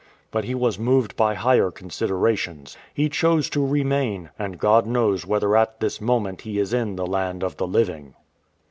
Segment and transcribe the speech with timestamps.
[0.31, 2.75] But he was moved by higher considerations.
[2.91, 7.05] He chose to remain, and God knows whether at this moment he is in the
[7.05, 8.15] land of the living."